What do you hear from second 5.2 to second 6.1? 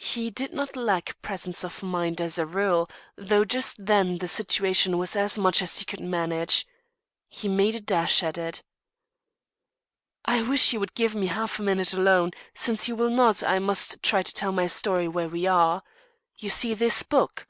much as he could